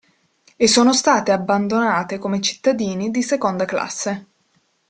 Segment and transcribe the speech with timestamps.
[0.55, 4.27] E sono state abbandonate come cittadini di seconda classe.